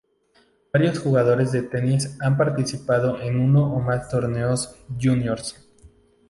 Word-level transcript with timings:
Varios 0.73 0.97
jugadores 0.97 1.51
de 1.51 1.61
tenis 1.61 2.17
han 2.21 2.35
participado 2.35 3.21
en 3.21 3.39
uno 3.39 3.71
o 3.71 3.79
más 3.81 4.09
torneos 4.09 4.75
"juniors". 4.99 5.63